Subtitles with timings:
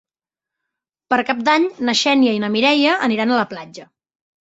[1.15, 3.91] Per Cap d'Any na Xènia i na Mireia aniran a la platja.